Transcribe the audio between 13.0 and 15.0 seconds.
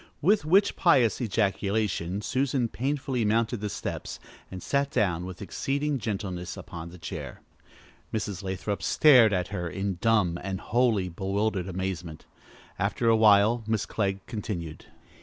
a while Miss Clegg continued.